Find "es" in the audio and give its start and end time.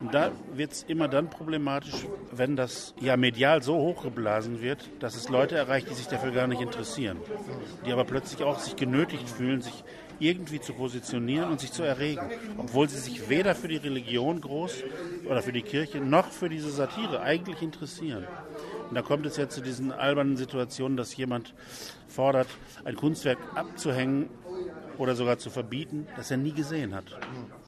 0.70-0.84, 5.16-5.28, 19.26-19.36